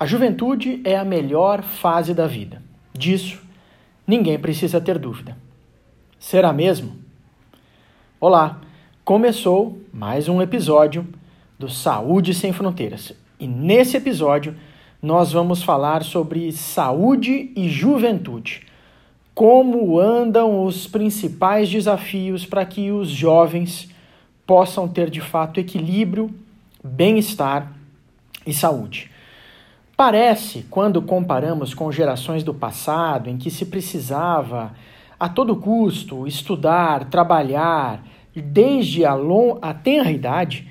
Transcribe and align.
A 0.00 0.06
juventude 0.06 0.80
é 0.82 0.96
a 0.96 1.04
melhor 1.04 1.62
fase 1.62 2.14
da 2.14 2.26
vida. 2.26 2.62
Disso, 2.94 3.38
ninguém 4.06 4.38
precisa 4.38 4.80
ter 4.80 4.98
dúvida. 4.98 5.36
Será 6.18 6.54
mesmo? 6.54 6.96
Olá, 8.18 8.62
começou 9.04 9.78
mais 9.92 10.26
um 10.26 10.40
episódio 10.40 11.06
do 11.58 11.68
Saúde 11.68 12.32
Sem 12.32 12.50
Fronteiras. 12.50 13.12
E 13.38 13.46
nesse 13.46 13.98
episódio, 13.98 14.56
nós 15.02 15.32
vamos 15.32 15.62
falar 15.62 16.02
sobre 16.02 16.50
saúde 16.50 17.52
e 17.54 17.68
juventude. 17.68 18.66
Como 19.34 20.00
andam 20.00 20.64
os 20.64 20.86
principais 20.86 21.68
desafios 21.68 22.46
para 22.46 22.64
que 22.64 22.90
os 22.90 23.10
jovens 23.10 23.90
possam 24.46 24.88
ter 24.88 25.10
de 25.10 25.20
fato 25.20 25.60
equilíbrio, 25.60 26.34
bem-estar 26.82 27.70
e 28.46 28.54
saúde. 28.54 29.10
Parece, 30.02 30.64
quando 30.70 31.02
comparamos 31.02 31.74
com 31.74 31.92
gerações 31.92 32.42
do 32.42 32.54
passado, 32.54 33.28
em 33.28 33.36
que 33.36 33.50
se 33.50 33.66
precisava 33.66 34.72
a 35.18 35.28
todo 35.28 35.54
custo 35.56 36.26
estudar, 36.26 37.10
trabalhar, 37.10 38.02
desde 38.34 39.04
a, 39.04 39.12
long, 39.12 39.58
a 39.60 39.74
tenra 39.74 40.10
idade, 40.10 40.66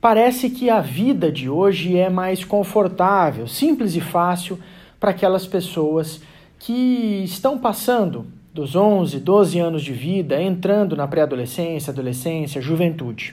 parece 0.00 0.50
que 0.50 0.68
a 0.68 0.80
vida 0.80 1.30
de 1.30 1.48
hoje 1.48 1.96
é 1.96 2.10
mais 2.10 2.44
confortável, 2.44 3.46
simples 3.46 3.94
e 3.94 4.00
fácil 4.00 4.58
para 4.98 5.12
aquelas 5.12 5.46
pessoas 5.46 6.20
que 6.58 7.22
estão 7.22 7.58
passando 7.58 8.26
dos 8.52 8.74
11, 8.74 9.20
12 9.20 9.60
anos 9.60 9.82
de 9.84 9.92
vida, 9.92 10.42
entrando 10.42 10.96
na 10.96 11.06
pré-adolescência, 11.06 11.92
adolescência, 11.92 12.60
juventude. 12.60 13.32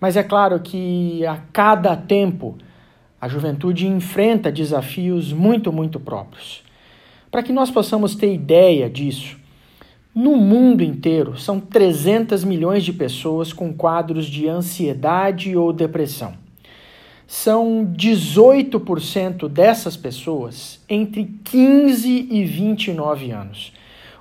Mas 0.00 0.16
é 0.16 0.24
claro 0.24 0.58
que 0.58 1.24
a 1.24 1.36
cada 1.52 1.94
tempo 1.94 2.58
a 3.20 3.28
juventude 3.28 3.86
enfrenta 3.86 4.50
desafios 4.52 5.32
muito, 5.32 5.72
muito 5.72 5.98
próprios. 5.98 6.62
Para 7.30 7.42
que 7.42 7.52
nós 7.52 7.70
possamos 7.70 8.14
ter 8.14 8.32
ideia 8.32 8.88
disso, 8.88 9.36
no 10.14 10.36
mundo 10.36 10.82
inteiro 10.82 11.38
são 11.38 11.60
300 11.60 12.42
milhões 12.42 12.84
de 12.84 12.92
pessoas 12.92 13.52
com 13.52 13.72
quadros 13.72 14.26
de 14.26 14.48
ansiedade 14.48 15.56
ou 15.56 15.72
depressão. 15.72 16.34
São 17.26 17.86
18% 17.94 19.48
dessas 19.48 19.96
pessoas 19.96 20.80
entre 20.88 21.34
15 21.44 22.28
e 22.30 22.44
29 22.44 23.30
anos. 23.30 23.72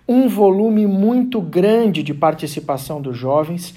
Um 0.06 0.28
volume 0.28 0.86
muito 0.86 1.40
grande 1.40 2.04
de 2.04 2.14
participação 2.14 3.02
dos 3.02 3.18
jovens 3.18 3.74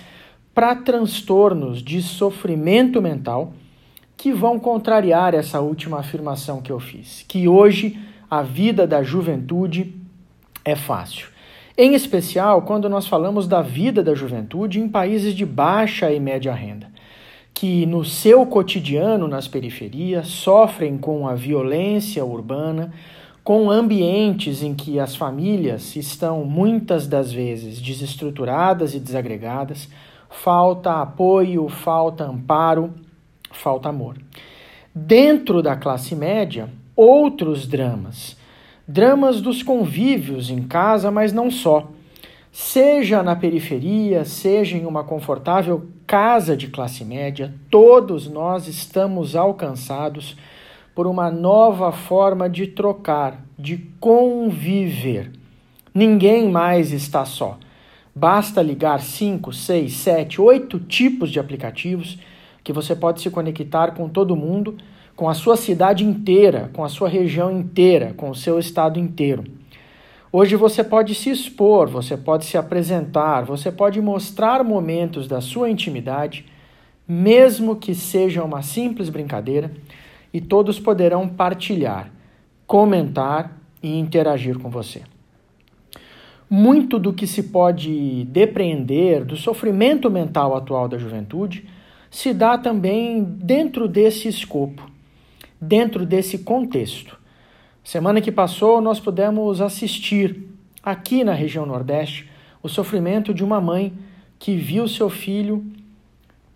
para 0.53 0.75
transtornos 0.75 1.83
de 1.83 2.03
sofrimento 2.03 3.01
mental 3.01 3.55
que 4.21 4.35
vão 4.35 4.59
contrariar 4.59 5.35
essa 5.35 5.61
última 5.61 6.01
afirmação 6.01 6.61
que 6.61 6.71
eu 6.71 6.79
fiz, 6.79 7.25
que 7.27 7.49
hoje 7.49 7.99
a 8.31 8.43
vida 8.43 8.87
da 8.87 9.03
juventude 9.03 9.95
é 10.62 10.77
fácil. 10.77 11.29
Em 11.75 11.95
especial 11.95 12.61
quando 12.61 12.87
nós 12.87 13.07
falamos 13.07 13.49
da 13.49 13.62
vida 13.62 14.03
da 14.03 14.15
juventude 14.15 14.79
em 14.79 14.87
países 14.87 15.35
de 15.35 15.47
baixa 15.47 16.12
e 16.12 16.21
média 16.21 16.53
renda, 16.53 16.91
que 17.55 17.87
no 17.87 18.05
seu 18.05 18.45
cotidiano 18.45 19.27
nas 19.27 19.49
periferias 19.49 20.27
sofrem 20.29 20.99
com 20.99 21.27
a 21.27 21.34
violência 21.34 22.23
urbana, 22.23 22.93
com 23.43 23.71
ambientes 23.71 24.62
em 24.62 24.75
que 24.75 25.01
as 25.01 25.17
famílias 25.17 25.97
estão 25.97 26.45
muitas 26.45 27.07
das 27.07 27.33
vezes 27.33 27.81
desestruturadas 27.81 28.95
e 28.95 29.01
desagregadas, 29.01 29.89
falta 30.29 31.01
apoio, 31.01 31.71
falta 31.71 32.25
amparo 32.25 32.93
falta 33.51 33.89
amor. 33.89 34.17
Dentro 34.95 35.62
da 35.62 35.77
classe 35.77 36.15
média, 36.15 36.69
outros 36.97 37.67
dramas. 37.67 38.37
Dramas 38.87 39.41
dos 39.41 39.62
convívios 39.62 40.51
em 40.51 40.62
casa, 40.62 41.11
mas 41.11 41.33
não 41.33 41.51
só. 41.51 41.89
Seja 42.53 43.22
na 43.22 43.37
periferia, 43.37 44.25
seja 44.25 44.77
em 44.77 44.84
uma 44.84 45.05
confortável 45.05 45.88
casa 46.06 46.56
de 46.56 46.66
classe 46.66 47.05
média, 47.05 47.55
todos 47.71 48.28
nós 48.28 48.66
estamos 48.66 49.37
alcançados 49.37 50.37
por 50.93 51.06
uma 51.06 51.31
nova 51.31 51.93
forma 51.93 52.50
de 52.50 52.67
trocar, 52.67 53.41
de 53.56 53.78
conviver. 54.00 55.31
Ninguém 55.94 56.50
mais 56.50 56.93
está 56.93 57.25
só. 57.25 57.56
Basta 58.12 58.61
ligar 58.61 59.00
5, 59.00 59.53
6, 59.53 59.93
7, 59.93 60.41
8 60.41 60.81
tipos 60.81 61.31
de 61.31 61.38
aplicativos 61.38 62.19
que 62.70 62.72
você 62.72 62.94
pode 62.94 63.20
se 63.20 63.28
conectar 63.28 63.97
com 63.97 64.08
todo 64.08 64.36
mundo, 64.36 64.76
com 65.16 65.28
a 65.28 65.34
sua 65.34 65.56
cidade 65.56 66.04
inteira, 66.04 66.70
com 66.72 66.84
a 66.84 66.88
sua 66.88 67.08
região 67.08 67.50
inteira, 67.50 68.14
com 68.16 68.31
o 68.31 68.34
seu 68.34 68.60
estado 68.60 68.97
inteiro. 68.97 69.42
Hoje 70.31 70.54
você 70.54 70.84
pode 70.84 71.16
se 71.16 71.31
expor, 71.31 71.88
você 71.88 72.16
pode 72.16 72.44
se 72.44 72.56
apresentar, 72.56 73.42
você 73.42 73.72
pode 73.72 74.00
mostrar 74.00 74.62
momentos 74.62 75.26
da 75.26 75.41
sua 75.41 75.69
intimidade, 75.69 76.47
mesmo 77.08 77.75
que 77.75 77.92
seja 77.92 78.44
uma 78.44 78.62
simples 78.62 79.08
brincadeira, 79.08 79.72
e 80.32 80.41
todos 80.41 80.78
poderão 80.78 81.28
partilhar, 81.28 82.08
comentar 82.69 83.58
e 83.82 83.98
interagir 83.98 84.60
com 84.60 84.70
você. 84.70 85.02
Muito 86.48 87.00
do 87.00 87.12
que 87.12 87.26
se 87.26 87.42
pode 87.42 88.25
depreender 88.26 89.25
do 89.25 89.37
sofrimento 89.37 90.08
mental 90.08 90.56
atual 90.56 90.87
da 90.87 90.98
juventude 90.98 91.66
se 92.10 92.34
dá 92.34 92.59
também 92.59 93.22
dentro 93.22 93.87
desse 93.87 94.26
escopo, 94.26 94.91
dentro 95.60 96.04
desse 96.04 96.38
contexto. 96.38 97.19
Semana 97.84 98.21
que 98.21 98.32
passou, 98.32 98.81
nós 98.81 98.98
pudemos 98.98 99.60
assistir, 99.60 100.49
aqui 100.82 101.22
na 101.22 101.32
região 101.32 101.65
Nordeste, 101.65 102.28
o 102.62 102.69
sofrimento 102.69 103.32
de 103.32 103.44
uma 103.44 103.60
mãe 103.60 103.93
que 104.38 104.56
viu 104.56 104.88
seu 104.88 105.09
filho 105.09 105.65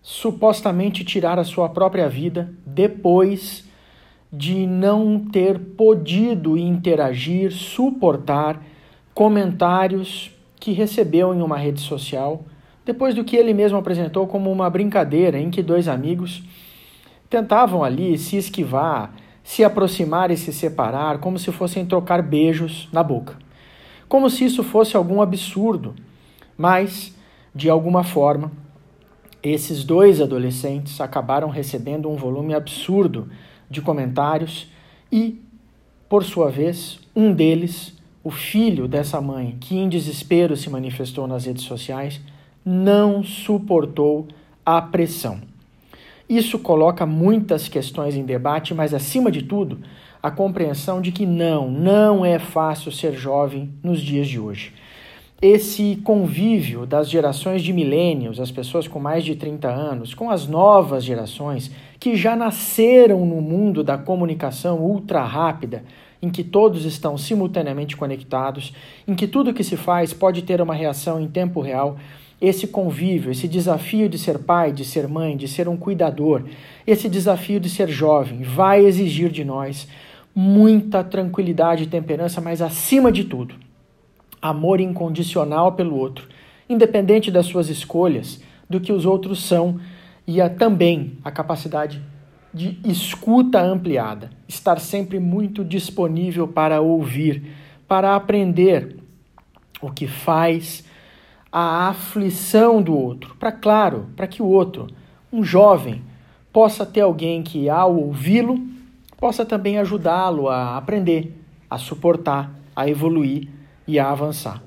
supostamente 0.01 1.03
tirar 1.03 1.39
a 1.39 1.43
sua 1.43 1.69
própria 1.69 2.07
vida 2.07 2.53
depois 2.65 3.63
de 4.31 4.67
não 4.67 5.19
ter 5.19 5.57
podido 5.59 6.57
interagir, 6.57 7.51
suportar 7.51 8.61
comentários 9.13 10.31
que 10.59 10.73
recebeu 10.73 11.33
em 11.33 11.41
uma 11.41 11.57
rede 11.57 11.79
social 11.79 12.43
depois 12.85 13.15
do 13.15 13.23
que 13.23 13.35
ele 13.35 13.53
mesmo 13.53 13.77
apresentou 13.77 14.27
como 14.27 14.51
uma 14.51 14.69
brincadeira 14.69 15.39
em 15.39 15.49
que 15.49 15.63
dois 15.63 15.87
amigos 15.87 16.43
tentavam 17.29 17.83
ali 17.83 18.17
se 18.17 18.37
esquivar, 18.37 19.13
se 19.43 19.63
aproximar 19.63 20.29
e 20.29 20.37
se 20.37 20.53
separar, 20.53 21.17
como 21.17 21.39
se 21.39 21.51
fossem 21.51 21.85
trocar 21.85 22.21
beijos 22.21 22.87
na 22.93 23.01
boca. 23.01 23.37
Como 24.07 24.29
se 24.29 24.45
isso 24.45 24.63
fosse 24.63 24.95
algum 24.95 25.21
absurdo. 25.21 25.95
Mas, 26.55 27.13
de 27.53 27.69
alguma 27.69 28.03
forma, 28.03 28.51
esses 29.41 29.83
dois 29.83 30.21
adolescentes 30.21 31.01
acabaram 31.01 31.49
recebendo 31.49 32.09
um 32.09 32.15
volume 32.15 32.53
absurdo 32.53 33.29
de 33.69 33.81
comentários 33.81 34.71
e, 35.11 35.41
por 36.07 36.23
sua 36.23 36.49
vez, 36.49 36.99
um 37.15 37.33
deles, 37.33 37.95
o 38.23 38.31
filho 38.31 38.87
dessa 38.87 39.19
mãe, 39.19 39.57
que 39.59 39.75
em 39.75 39.89
desespero 39.89 40.55
se 40.55 40.69
manifestou 40.69 41.27
nas 41.27 41.45
redes 41.45 41.63
sociais, 41.63 42.21
não 42.65 43.23
suportou 43.23 44.27
a 44.65 44.81
pressão. 44.81 45.39
Isso 46.27 46.57
coloca 46.57 47.05
muitas 47.05 47.67
questões 47.67 48.15
em 48.15 48.25
debate, 48.25 48.73
mas 48.73 48.93
acima 48.93 49.29
de 49.29 49.43
tudo, 49.43 49.79
a 50.21 50.31
compreensão 50.31 50.99
de 50.99 51.11
que 51.11 51.23
não, 51.23 51.69
não 51.69 52.25
é 52.25 52.39
fácil 52.39 52.91
ser 52.91 53.13
jovem 53.13 53.69
nos 53.83 54.01
dias 54.01 54.27
de 54.27 54.39
hoje. 54.39 54.73
Esse 55.39 55.97
convívio 56.03 56.87
das 56.87 57.09
gerações 57.09 57.61
de 57.61 57.71
milênios, 57.71 58.39
as 58.39 58.49
pessoas 58.49 58.87
com 58.87 58.99
mais 58.99 59.23
de 59.23 59.35
30 59.35 59.67
anos, 59.67 60.15
com 60.15 60.31
as 60.31 60.47
novas 60.47 61.03
gerações 61.03 61.69
que 61.99 62.15
já 62.15 62.35
nasceram 62.35 63.23
no 63.23 63.39
mundo 63.41 63.83
da 63.83 63.97
comunicação 63.97 64.79
ultra 64.79 65.23
rápida, 65.23 65.83
em 66.21 66.29
que 66.31 66.43
todos 66.43 66.85
estão 66.85 67.17
simultaneamente 67.17 67.95
conectados, 67.95 68.73
em 69.07 69.13
que 69.13 69.27
tudo 69.27 69.53
que 69.53 69.63
se 69.63 69.77
faz 69.77 70.11
pode 70.13 70.41
ter 70.41 70.59
uma 70.61 70.73
reação 70.73 71.19
em 71.19 71.27
tempo 71.27 71.61
real, 71.61 71.97
esse 72.39 72.67
convívio, 72.67 73.31
esse 73.31 73.47
desafio 73.47 74.09
de 74.09 74.17
ser 74.17 74.39
pai, 74.39 74.71
de 74.71 74.83
ser 74.83 75.07
mãe, 75.07 75.37
de 75.37 75.47
ser 75.47 75.67
um 75.67 75.77
cuidador, 75.77 76.43
esse 76.85 77.07
desafio 77.07 77.59
de 77.59 77.69
ser 77.69 77.89
jovem 77.89 78.43
vai 78.43 78.85
exigir 78.85 79.29
de 79.29 79.43
nós 79.43 79.87
muita 80.33 81.03
tranquilidade 81.03 81.83
e 81.83 81.87
temperança, 81.87 82.41
mas 82.41 82.61
acima 82.61 83.11
de 83.11 83.23
tudo, 83.23 83.55
amor 84.41 84.81
incondicional 84.81 85.71
pelo 85.71 85.97
outro, 85.97 86.27
independente 86.69 87.31
das 87.31 87.45
suas 87.45 87.69
escolhas, 87.69 88.41
do 88.69 88.81
que 88.81 88.91
os 88.91 89.05
outros 89.05 89.43
são 89.43 89.79
e 90.27 90.41
a, 90.41 90.49
também 90.49 91.13
a 91.23 91.31
capacidade 91.31 92.01
de 92.53 92.79
escuta 92.85 93.61
ampliada, 93.61 94.29
estar 94.47 94.79
sempre 94.79 95.19
muito 95.19 95.63
disponível 95.63 96.47
para 96.47 96.81
ouvir, 96.81 97.43
para 97.87 98.15
aprender 98.15 98.95
o 99.81 99.91
que 99.91 100.07
faz, 100.07 100.84
a 101.57 101.87
aflição 101.87 102.81
do 102.81 102.93
outro, 102.93 103.33
para 103.39 103.49
claro, 103.49 104.07
para 104.13 104.27
que 104.27 104.41
o 104.41 104.45
outro, 104.45 104.87
um 105.31 105.41
jovem, 105.41 106.03
possa 106.51 106.85
ter 106.85 106.99
alguém 106.99 107.41
que 107.41 107.69
ao 107.69 107.95
ouvi-lo 107.95 108.59
possa 109.17 109.45
também 109.45 109.77
ajudá-lo 109.77 110.49
a 110.49 110.75
aprender, 110.75 111.33
a 111.69 111.77
suportar, 111.77 112.53
a 112.75 112.89
evoluir 112.89 113.47
e 113.87 113.97
a 113.97 114.11
avançar. 114.11 114.61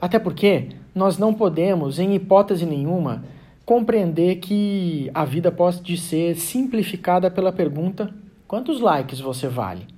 Até 0.00 0.20
porque 0.20 0.68
nós 0.94 1.18
não 1.18 1.34
podemos, 1.34 1.98
em 1.98 2.14
hipótese 2.14 2.64
nenhuma, 2.64 3.24
compreender 3.66 4.36
que 4.36 5.10
a 5.12 5.24
vida 5.24 5.50
pode 5.50 5.96
ser 5.96 6.36
simplificada 6.36 7.28
pela 7.28 7.50
pergunta: 7.50 8.14
quantos 8.46 8.80
likes 8.80 9.18
você 9.18 9.48
vale? 9.48 9.88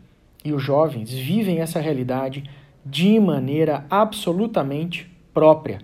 E 0.42 0.50
os 0.54 0.62
jovens 0.62 1.12
vivem 1.12 1.58
essa 1.58 1.78
realidade 1.78 2.48
de 2.86 3.20
maneira 3.20 3.84
absolutamente 3.90 5.14
própria. 5.34 5.78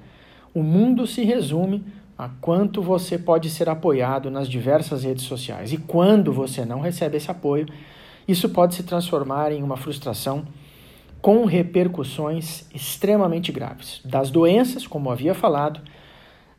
O 0.54 0.62
mundo 0.62 1.06
se 1.06 1.25
resume 1.25 1.84
a 2.16 2.28
quanto 2.28 2.82
você 2.82 3.19
pode 3.19 3.49
ser 3.50 3.69
apoiado 3.69 4.31
nas 4.31 4.49
diversas 4.49 5.04
redes 5.04 5.25
sociais. 5.25 5.72
E 5.72 5.78
quando 5.78 6.32
você 6.32 6.64
não 6.64 6.81
recebe 6.81 7.16
esse 7.16 7.31
apoio, 7.31 7.66
isso 8.28 8.49
pode 8.49 8.75
se 8.75 8.82
transformar 8.82 9.50
em 9.50 9.62
uma 9.62 9.76
frustração 9.76 10.46
com 11.20 11.44
repercussões 11.44 12.66
extremamente 12.75 13.50
graves. 13.50 14.00
Das 14.04 14.31
doenças, 14.31 14.87
como 14.87 15.10
havia 15.10 15.34
falado, 15.34 15.81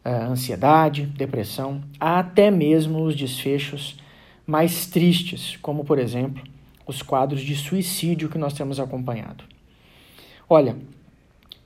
ansiedade, 0.05 1.05
depressão, 1.05 1.81
até 1.99 2.51
mesmo 2.51 3.03
os 3.03 3.15
desfechos 3.15 3.97
mais 4.45 4.85
tristes, 4.87 5.57
como 5.61 5.85
por 5.85 5.97
exemplo 5.97 6.43
os 6.85 7.01
quadros 7.01 7.41
de 7.41 7.55
suicídio 7.55 8.29
que 8.29 8.37
nós 8.37 8.53
temos 8.53 8.79
acompanhado. 8.79 9.43
Olha, 10.49 10.75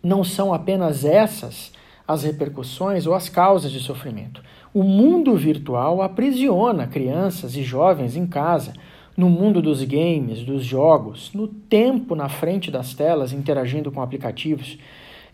não 0.03 0.23
são 0.23 0.53
apenas 0.53 1.03
essas 1.03 1.71
as 2.07 2.23
repercussões 2.23 3.05
ou 3.05 3.13
as 3.13 3.27
causas 3.27 3.71
de 3.71 3.79
sofrimento. 3.79 4.41
O 4.73 4.81
mundo 4.81 5.35
virtual 5.35 6.01
aprisiona 6.01 6.87
crianças 6.87 7.57
e 7.57 7.63
jovens 7.63 8.15
em 8.15 8.25
casa, 8.25 8.73
no 9.15 9.29
mundo 9.29 9.61
dos 9.61 9.83
games, 9.83 10.43
dos 10.43 10.63
jogos, 10.63 11.31
no 11.33 11.47
tempo 11.47 12.15
na 12.15 12.29
frente 12.29 12.71
das 12.71 12.93
telas 12.93 13.33
interagindo 13.33 13.91
com 13.91 14.01
aplicativos. 14.01 14.77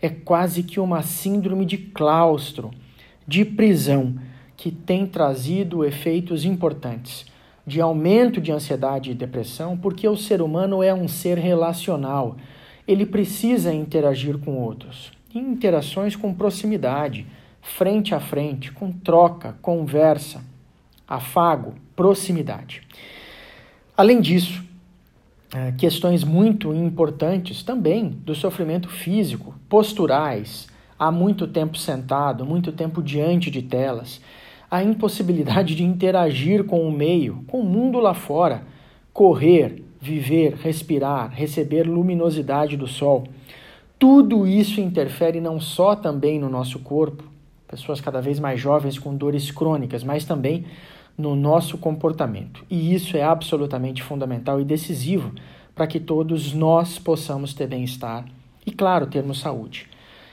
É 0.02 0.08
quase 0.08 0.62
que 0.62 0.80
uma 0.80 1.02
síndrome 1.02 1.64
de 1.64 1.76
claustro, 1.78 2.70
de 3.28 3.44
prisão, 3.44 4.14
que 4.56 4.70
tem 4.70 5.06
trazido 5.06 5.84
efeitos 5.84 6.44
importantes 6.44 7.26
de 7.66 7.80
aumento 7.80 8.40
de 8.40 8.52
ansiedade 8.52 9.10
e 9.10 9.14
depressão, 9.14 9.76
porque 9.76 10.06
o 10.06 10.16
ser 10.16 10.42
humano 10.42 10.82
é 10.82 10.92
um 10.92 11.08
ser 11.08 11.38
relacional. 11.38 12.36
Ele 12.86 13.06
precisa 13.06 13.72
interagir 13.72 14.38
com 14.38 14.58
outros 14.58 15.12
interações 15.34 16.14
com 16.16 16.32
proximidade, 16.34 17.26
frente 17.60 18.14
a 18.14 18.20
frente, 18.20 18.70
com 18.70 18.92
troca, 18.92 19.56
conversa, 19.60 20.42
afago, 21.06 21.74
proximidade. 21.96 22.82
Além 23.96 24.20
disso, 24.20 24.62
é, 25.54 25.72
questões 25.72 26.24
muito 26.24 26.74
importantes 26.74 27.62
também 27.62 28.08
do 28.08 28.34
sofrimento 28.34 28.88
físico, 28.88 29.54
posturais, 29.68 30.66
há 30.98 31.10
muito 31.10 31.46
tempo 31.46 31.78
sentado, 31.78 32.44
muito 32.44 32.72
tempo 32.72 33.02
diante 33.02 33.50
de 33.50 33.62
telas, 33.62 34.20
a 34.70 34.82
impossibilidade 34.82 35.74
de 35.74 35.84
interagir 35.84 36.64
com 36.64 36.86
o 36.86 36.90
meio, 36.90 37.44
com 37.46 37.60
o 37.60 37.64
mundo 37.64 38.00
lá 38.00 38.14
fora, 38.14 38.62
correr, 39.12 39.84
viver, 40.00 40.54
respirar, 40.54 41.30
receber 41.32 41.84
luminosidade 41.84 42.76
do 42.76 42.86
sol. 42.86 43.24
Tudo 43.98 44.46
isso 44.46 44.80
interfere 44.80 45.40
não 45.40 45.60
só 45.60 45.94
também 45.94 46.38
no 46.38 46.48
nosso 46.48 46.78
corpo, 46.80 47.24
pessoas 47.66 48.00
cada 48.00 48.20
vez 48.20 48.38
mais 48.38 48.60
jovens 48.60 48.98
com 48.98 49.16
dores 49.16 49.50
crônicas, 49.50 50.04
mas 50.04 50.24
também 50.24 50.64
no 51.16 51.34
nosso 51.36 51.78
comportamento. 51.78 52.64
E 52.68 52.94
isso 52.94 53.16
é 53.16 53.22
absolutamente 53.22 54.02
fundamental 54.02 54.60
e 54.60 54.64
decisivo 54.64 55.32
para 55.74 55.86
que 55.86 55.98
todos 55.98 56.52
nós 56.52 56.98
possamos 56.98 57.54
ter 57.54 57.66
bem-estar 57.66 58.24
e, 58.66 58.70
claro, 58.70 59.06
termos 59.06 59.40
saúde. 59.40 59.88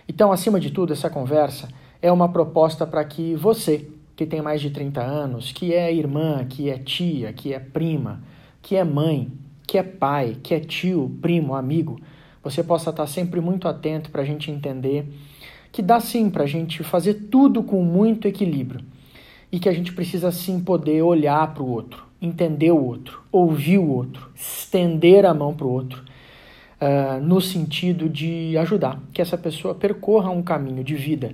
Então, 0.07 0.31
acima 0.31 0.60
de 0.60 0.72
tudo, 0.72 0.94
essa 0.94 1.10
conversa 1.10 1.69
é 2.02 2.12
uma 2.12 2.30
proposta 2.30 2.86
para 2.86 3.04
que 3.06 3.36
você, 3.36 3.88
que 4.16 4.25
tem 4.25 4.42
mais 4.42 4.62
de 4.62 4.69
30 4.69 5.02
anos, 5.02 5.52
que 5.52 5.74
é 5.74 5.94
irmã, 5.94 6.46
que 6.46 6.69
é 6.69 6.78
tia, 6.78 7.31
que 7.31 7.54
é 7.54 7.60
prima, 7.60 8.22
que 8.62 8.75
é 8.75 8.84
mãe, 8.84 9.31
que 9.66 9.78
é 9.78 9.84
pai, 9.84 10.38
que 10.42 10.54
é 10.54 10.60
tio, 10.60 11.16
primo, 11.22 11.56
amigo, 11.56 12.00
você 12.44 12.64
possa 12.64 12.90
estar 12.90 13.08
sempre 13.08 13.40
muito 13.40 13.68
atento 13.68 14.10
para 14.10 14.22
a 14.22 14.26
gente 14.26 14.50
entender 14.50 15.06
que 15.72 15.82
dá 15.82 16.00
sim 16.00 16.30
para 16.30 16.44
a 16.44 16.48
gente 16.48 16.84
fazer 16.84 17.14
tudo 17.32 17.64
com 17.64 17.84
muito 17.84 18.28
equilíbrio 18.28 18.82
e 19.52 19.60
que 19.60 19.70
a 19.70 19.74
gente 19.74 19.94
precisa 19.94 20.32
sim 20.32 20.60
poder 20.60 21.02
olhar 21.02 21.54
para 21.54 21.64
o 21.64 21.70
outro, 21.70 22.06
entender 22.22 22.72
o 22.72 22.84
outro, 22.84 23.22
ouvir 23.32 23.78
o 23.78 23.88
outro, 23.88 24.30
estender 24.36 25.26
a 25.26 25.34
mão 25.34 25.54
para 25.54 25.66
o 25.66 25.72
outro, 25.72 26.04
uh, 26.82 27.22
no 27.22 27.40
sentido 27.40 28.10
de 28.10 28.58
ajudar 28.58 29.00
que 29.14 29.22
essa 29.22 29.38
pessoa 29.38 29.76
percorra 29.76 30.30
um 30.30 30.42
caminho 30.42 30.84
de 30.84 30.96
vida 30.96 31.34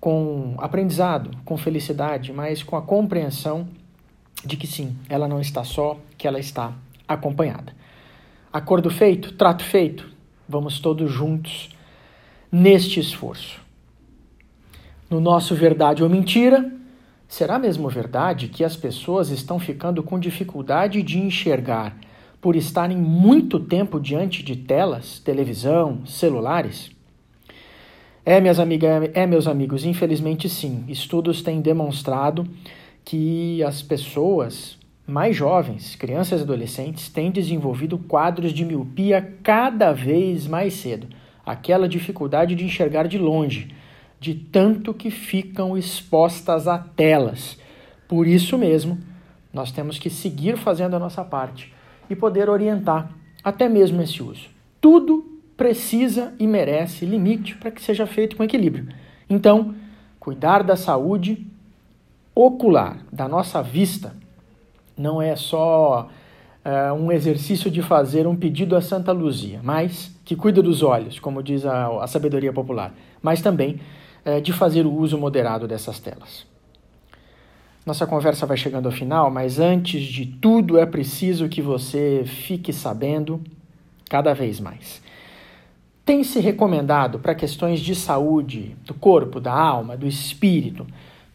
com 0.00 0.54
aprendizado, 0.58 1.30
com 1.44 1.56
felicidade, 1.56 2.32
mas 2.32 2.62
com 2.62 2.76
a 2.76 2.82
compreensão 2.82 3.66
de 4.44 4.56
que 4.56 4.66
sim, 4.66 4.96
ela 5.08 5.26
não 5.26 5.40
está 5.40 5.64
só, 5.64 5.98
que 6.16 6.28
ela 6.28 6.38
está 6.38 6.72
acompanhada. 7.08 7.74
Acordo 8.52 8.90
feito, 8.90 9.32
trato 9.32 9.64
feito, 9.64 10.08
Vamos 10.48 10.78
todos 10.78 11.10
juntos 11.10 11.70
neste 12.50 13.00
esforço. 13.00 13.60
No 15.10 15.20
nosso 15.20 15.54
verdade 15.54 16.02
ou 16.02 16.08
mentira, 16.08 16.72
será 17.28 17.58
mesmo 17.58 17.88
verdade 17.88 18.48
que 18.48 18.64
as 18.64 18.76
pessoas 18.76 19.30
estão 19.30 19.58
ficando 19.58 20.02
com 20.02 20.18
dificuldade 20.18 21.02
de 21.02 21.18
enxergar 21.18 21.96
por 22.40 22.54
estarem 22.54 22.96
muito 22.96 23.58
tempo 23.58 24.00
diante 24.00 24.42
de 24.42 24.56
telas, 24.56 25.18
televisão, 25.18 26.06
celulares? 26.06 26.90
É, 28.24 28.40
minhas 28.40 28.58
amigas, 28.58 29.10
é, 29.14 29.26
meus 29.26 29.46
amigos, 29.46 29.84
infelizmente 29.84 30.48
sim. 30.48 30.84
Estudos 30.88 31.42
têm 31.42 31.60
demonstrado 31.60 32.46
que 33.04 33.62
as 33.62 33.82
pessoas 33.82 34.76
mais 35.06 35.36
jovens, 35.36 35.94
crianças 35.94 36.40
e 36.40 36.42
adolescentes, 36.42 37.08
têm 37.08 37.30
desenvolvido 37.30 37.96
quadros 37.96 38.52
de 38.52 38.64
miopia 38.64 39.36
cada 39.42 39.92
vez 39.92 40.46
mais 40.46 40.74
cedo. 40.74 41.06
Aquela 41.44 41.88
dificuldade 41.88 42.56
de 42.56 42.64
enxergar 42.64 43.06
de 43.06 43.16
longe, 43.16 43.72
de 44.18 44.34
tanto 44.34 44.92
que 44.92 45.10
ficam 45.10 45.78
expostas 45.78 46.66
a 46.66 46.76
telas. 46.76 47.56
Por 48.08 48.26
isso 48.26 48.58
mesmo, 48.58 48.98
nós 49.52 49.70
temos 49.70 49.96
que 49.96 50.10
seguir 50.10 50.56
fazendo 50.56 50.96
a 50.96 50.98
nossa 50.98 51.24
parte 51.24 51.72
e 52.10 52.16
poder 52.16 52.50
orientar 52.50 53.10
até 53.44 53.68
mesmo 53.68 54.02
esse 54.02 54.20
uso. 54.22 54.48
Tudo 54.80 55.40
precisa 55.56 56.34
e 56.38 56.46
merece 56.46 57.06
limite 57.06 57.54
para 57.56 57.70
que 57.70 57.80
seja 57.80 58.06
feito 58.06 58.36
com 58.36 58.42
equilíbrio. 58.42 58.88
Então, 59.30 59.74
cuidar 60.18 60.64
da 60.64 60.74
saúde 60.74 61.46
ocular, 62.34 62.98
da 63.10 63.28
nossa 63.28 63.62
vista, 63.62 64.14
não 64.96 65.20
é 65.20 65.36
só 65.36 66.08
uh, 66.64 66.94
um 66.94 67.12
exercício 67.12 67.70
de 67.70 67.82
fazer 67.82 68.26
um 68.26 68.34
pedido 68.34 68.76
a 68.76 68.80
Santa 68.80 69.12
Luzia, 69.12 69.60
mas 69.62 70.14
que 70.24 70.34
cuida 70.34 70.62
dos 70.62 70.82
olhos, 70.82 71.18
como 71.18 71.42
diz 71.42 71.64
a, 71.64 72.02
a 72.02 72.06
sabedoria 72.06 72.52
popular, 72.52 72.94
mas 73.22 73.40
também 73.40 73.80
uh, 74.24 74.40
de 74.40 74.52
fazer 74.52 74.86
o 74.86 74.92
uso 74.92 75.16
moderado 75.18 75.68
dessas 75.68 76.00
telas. 76.00 76.46
Nossa 77.84 78.04
conversa 78.04 78.46
vai 78.46 78.56
chegando 78.56 78.86
ao 78.86 78.92
final, 78.92 79.30
mas 79.30 79.60
antes 79.60 80.02
de 80.02 80.26
tudo 80.26 80.76
é 80.76 80.84
preciso 80.84 81.48
que 81.48 81.62
você 81.62 82.24
fique 82.26 82.72
sabendo 82.72 83.40
cada 84.10 84.34
vez 84.34 84.58
mais. 84.58 85.00
Tem 86.04 86.24
se 86.24 86.40
recomendado 86.40 87.20
para 87.20 87.34
questões 87.34 87.80
de 87.80 87.94
saúde 87.94 88.76
do 88.84 88.92
corpo, 88.92 89.40
da 89.40 89.52
alma, 89.52 89.96
do 89.96 90.06
espírito, 90.06 90.84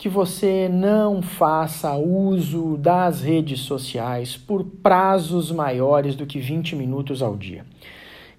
que 0.01 0.09
você 0.09 0.67
não 0.67 1.21
faça 1.21 1.93
uso 1.93 2.75
das 2.75 3.21
redes 3.21 3.59
sociais 3.59 4.35
por 4.35 4.63
prazos 4.63 5.51
maiores 5.51 6.15
do 6.15 6.25
que 6.25 6.39
20 6.39 6.75
minutos 6.75 7.21
ao 7.21 7.37
dia. 7.37 7.63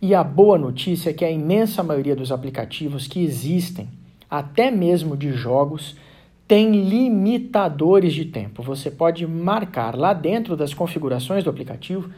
E 0.01 0.13
a 0.13 0.25
boa 0.25 0.59
notícia 0.59 1.11
é 1.11 1.13
que 1.13 1.25
a 1.25 1.31
imensa 1.31 1.81
maioria 1.81 2.17
dos 2.17 2.33
aplicativos 2.33 3.07
que 3.07 3.23
existem, 3.23 3.89
até 4.29 4.73
mesmo 4.73 5.17
de 5.17 5.31
jogos, 5.35 5.95
tem 6.49 6.85
limitadores 6.85 8.13
de 8.13 8.25
tempo. 8.25 8.61
Você 8.61 8.91
pode 8.91 9.25
marcar 9.25 9.97
lá 9.97 10.13
dentro 10.13 10.57
das 10.57 10.75
configurações 10.75 11.45
do 11.45 11.51
aplicativo, 11.51 12.11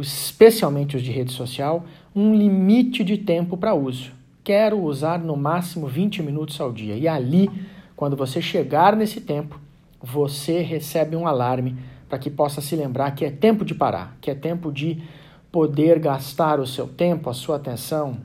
especialmente 0.00 0.96
os 0.96 1.02
de 1.02 1.12
rede 1.12 1.32
social, 1.32 1.84
um 2.16 2.34
limite 2.34 3.04
de 3.04 3.18
tempo 3.18 3.54
para 3.54 3.74
uso. 3.74 4.12
Quero 4.42 4.82
usar 4.82 5.18
no 5.18 5.36
máximo 5.36 5.86
20 5.86 6.22
minutos 6.22 6.58
ao 6.58 6.72
dia. 6.72 6.96
E 6.96 7.06
ali 7.06 7.50
quando 7.98 8.16
você 8.16 8.40
chegar 8.40 8.94
nesse 8.94 9.20
tempo, 9.20 9.60
você 10.00 10.60
recebe 10.60 11.16
um 11.16 11.26
alarme 11.26 11.76
para 12.08 12.16
que 12.16 12.30
possa 12.30 12.60
se 12.60 12.76
lembrar 12.76 13.10
que 13.10 13.24
é 13.24 13.30
tempo 13.30 13.64
de 13.64 13.74
parar, 13.74 14.16
que 14.20 14.30
é 14.30 14.36
tempo 14.36 14.70
de 14.70 15.02
poder 15.50 15.98
gastar 15.98 16.60
o 16.60 16.66
seu 16.66 16.86
tempo, 16.86 17.28
a 17.28 17.34
sua 17.34 17.56
atenção, 17.56 18.18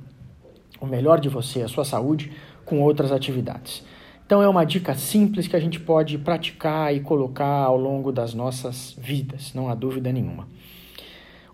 o 0.80 0.86
melhor 0.86 1.20
de 1.20 1.28
você, 1.28 1.64
a 1.64 1.68
sua 1.68 1.84
saúde, 1.84 2.32
com 2.64 2.82
outras 2.82 3.12
atividades. 3.12 3.84
Então 4.24 4.44
é 4.44 4.48
uma 4.48 4.64
dica 4.64 4.94
simples 4.94 5.48
que 5.48 5.56
a 5.56 5.60
gente 5.60 5.80
pode 5.80 6.20
praticar 6.20 6.96
e 6.96 7.00
colocar 7.00 7.64
ao 7.64 7.76
longo 7.76 8.12
das 8.12 8.36
nossas 8.36 8.96
vidas, 8.96 9.56
não 9.56 9.70
há 9.70 9.74
dúvida 9.74 10.12
nenhuma. 10.12 10.48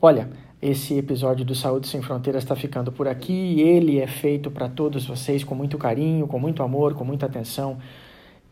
Olha, 0.02 0.30
esse 0.62 0.98
episódio 0.98 1.46
do 1.46 1.56
Saúde 1.56 1.88
Sem 1.88 2.02
Fronteiras 2.02 2.44
está 2.44 2.54
ficando 2.54 2.92
por 2.92 3.08
aqui. 3.08 3.62
Ele 3.62 3.98
é 3.98 4.08
feito 4.08 4.52
para 4.52 4.68
todos 4.68 5.06
vocês 5.06 5.42
com 5.42 5.56
muito 5.56 5.78
carinho, 5.78 6.28
com 6.28 6.38
muito 6.38 6.62
amor, 6.62 6.96
com 6.96 7.06
muita 7.06 7.28
atenção. 7.28 7.78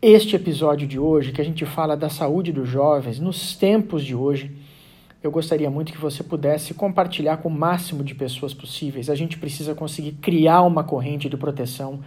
Este 0.00 0.36
episódio 0.36 0.86
de 0.86 0.96
hoje, 0.96 1.32
que 1.32 1.40
a 1.40 1.44
gente 1.44 1.66
fala 1.66 1.96
da 1.96 2.08
saúde 2.08 2.52
dos 2.52 2.68
jovens 2.68 3.18
nos 3.18 3.56
tempos 3.56 4.04
de 4.04 4.14
hoje, 4.14 4.52
eu 5.20 5.28
gostaria 5.28 5.68
muito 5.68 5.92
que 5.92 5.98
você 5.98 6.22
pudesse 6.22 6.72
compartilhar 6.72 7.38
com 7.38 7.48
o 7.48 7.52
máximo 7.52 8.04
de 8.04 8.14
pessoas 8.14 8.54
possíveis. 8.54 9.10
A 9.10 9.16
gente 9.16 9.36
precisa 9.36 9.74
conseguir 9.74 10.12
criar 10.12 10.62
uma 10.62 10.84
corrente 10.84 11.28
de 11.28 11.36
proteção 11.36 11.98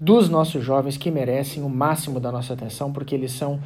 dos 0.00 0.28
nossos 0.28 0.64
jovens 0.64 0.96
que 0.96 1.12
merecem 1.12 1.62
o 1.62 1.68
máximo 1.68 2.18
da 2.18 2.32
nossa 2.32 2.54
atenção, 2.54 2.92
porque 2.92 3.14
eles 3.14 3.30
são 3.30 3.60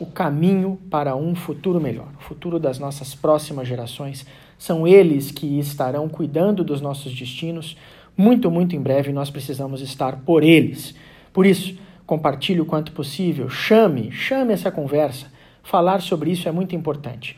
o 0.00 0.06
caminho 0.06 0.76
para 0.90 1.14
um 1.14 1.36
futuro 1.36 1.80
melhor, 1.80 2.08
o 2.18 2.22
futuro 2.24 2.58
das 2.58 2.80
nossas 2.80 3.14
próximas 3.14 3.68
gerações. 3.68 4.26
São 4.58 4.84
eles 4.84 5.30
que 5.30 5.60
estarão 5.60 6.08
cuidando 6.08 6.64
dos 6.64 6.80
nossos 6.80 7.14
destinos. 7.14 7.76
Muito, 8.16 8.50
muito 8.50 8.74
em 8.74 8.80
breve 8.80 9.12
nós 9.12 9.30
precisamos 9.30 9.80
estar 9.80 10.22
por 10.22 10.42
eles. 10.42 10.92
Por 11.32 11.46
isso, 11.46 11.76
compartilhe 12.06 12.60
o 12.60 12.66
quanto 12.66 12.92
possível, 12.92 13.48
chame, 13.48 14.10
chame 14.10 14.52
essa 14.52 14.70
conversa. 14.70 15.26
Falar 15.62 16.00
sobre 16.00 16.30
isso 16.30 16.48
é 16.48 16.52
muito 16.52 16.74
importante. 16.74 17.36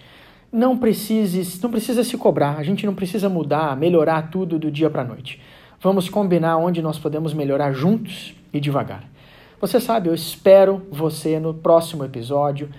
Não 0.51 0.79
precise, 0.79 1.61
não 1.63 1.71
precisa 1.71 2.05
se 2.05 2.17
cobrar, 2.17 2.59
a 2.59 2.63
gente 2.63 2.87
não 2.87 2.95
precisa 2.95 3.29
mudar, 3.29 3.77
melhorar 3.77 4.31
tudo 4.31 4.59
do 4.59 4.71
dia 4.71 4.89
para 4.89 5.03
a 5.03 5.05
noite. 5.05 5.41
Vamos 5.81 6.09
combinar 6.09 6.57
onde 6.57 6.81
nós 6.81 6.99
podemos 6.99 7.35
melhorar 7.35 7.73
juntos 7.73 8.35
e 8.53 8.61
devagar. 8.61 9.05
Você 9.61 9.81
sabe, 9.81 10.09
eu 10.09 10.15
espero 10.15 10.83
você 10.91 11.39
no 11.39 11.53
próximo 11.53 12.05
episódio. 12.05 12.71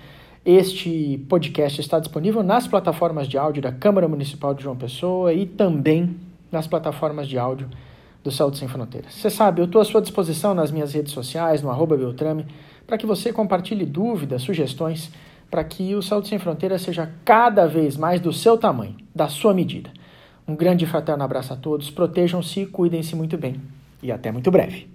Este 0.46 1.24
podcast 1.27 1.82
está 1.82 2.00
disponível 2.00 2.44
nas 2.44 2.68
plataformas 2.68 3.27
de 3.27 3.38
áudio 3.38 3.62
da 3.62 3.72
Câmara 3.72 4.08
Municipal 4.08 4.54
de 4.54 4.63
João 4.63 4.75
Pessoa 4.75 5.34
e 5.34 5.46
também 5.46 6.15
nas 6.51 6.68
plataformas 6.68 7.27
de 7.27 7.38
áudio 7.38 7.68
do 8.25 8.32
Saúde 8.32 8.58
Sem 8.58 8.67
Fronteiras. 8.67 9.13
Você 9.13 9.29
sabe, 9.29 9.62
eu 9.62 9.65
estou 9.65 9.79
à 9.79 9.86
sua 9.86 10.01
disposição 10.01 10.55
nas 10.55 10.72
minhas 10.72 10.94
redes 10.94 11.13
sociais, 11.13 11.62
no 11.62 11.70
arroba 11.70 11.96
Beltrame, 11.96 12.48
para 12.88 12.98
que 12.98 13.05
você 13.05 13.32
compartilhe 13.32 13.86
dúvidas, 13.86 14.41
sugestões, 14.41 15.12
para 15.50 15.63
que 15.63 15.94
o 15.94 16.01
Saúde 16.01 16.29
Sem 16.29 16.39
Fronteiras 16.39 16.82
seja 16.82 17.12
cada 17.24 17.67
vez 17.67 17.96
mais 17.96 18.20
do 18.20 18.34
seu 18.34 18.58
tamanho, 18.58 18.96
da 19.13 19.27
sua 19.27 19.53
medida. 19.53 19.91
Um 20.48 20.55
grande 20.55 20.88
fraterno 20.88 21.24
abraço 21.24 21.53
a 21.53 21.55
todos, 21.55 21.91
protejam-se 21.91 22.65
cuidem-se 22.65 23.15
muito 23.15 23.38
bem. 23.38 23.62
E 24.01 24.12
até 24.12 24.32
muito 24.32 24.50
breve. 24.50 24.94